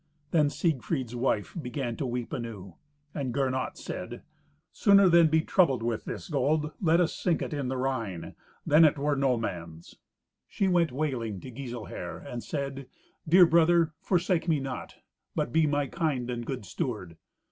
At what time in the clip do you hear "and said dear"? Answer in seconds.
12.17-13.45